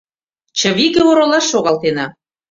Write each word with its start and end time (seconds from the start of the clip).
Чывиге 0.59 1.01
оролаш 1.09 1.45
шогалтена. 1.51 2.05